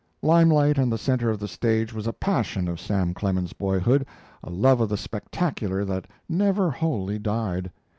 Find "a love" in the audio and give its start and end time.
4.43-4.81